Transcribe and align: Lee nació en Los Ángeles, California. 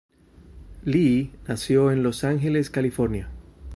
Lee 0.83 1.29
nació 1.47 1.91
en 1.91 2.01
Los 2.01 2.23
Ángeles, 2.23 2.71
California. 2.71 3.29